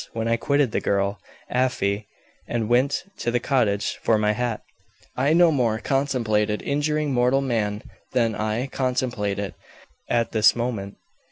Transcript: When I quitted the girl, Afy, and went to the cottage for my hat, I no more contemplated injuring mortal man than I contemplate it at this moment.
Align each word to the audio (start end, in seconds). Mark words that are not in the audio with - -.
When 0.13 0.27
I 0.27 0.35
quitted 0.35 0.71
the 0.71 0.79
girl, 0.81 1.19
Afy, 1.47 2.07
and 2.47 2.67
went 2.67 3.03
to 3.19 3.29
the 3.29 3.39
cottage 3.39 3.99
for 4.01 4.17
my 4.17 4.31
hat, 4.31 4.63
I 5.15 5.31
no 5.33 5.51
more 5.51 5.77
contemplated 5.77 6.63
injuring 6.63 7.13
mortal 7.13 7.41
man 7.41 7.83
than 8.11 8.33
I 8.33 8.65
contemplate 8.65 9.37
it 9.37 9.53
at 10.09 10.31
this 10.31 10.55
moment. 10.55 10.95